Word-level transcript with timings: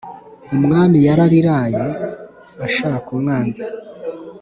umwami 0.55 0.97
yarariraye 1.07 1.83
ashaka 2.67 3.07
umwanzi 3.15 3.63